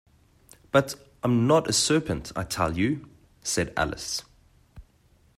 [0.71, 3.07] ‘But I’m not a serpent, I tell you!’
[3.43, 4.23] said Alice.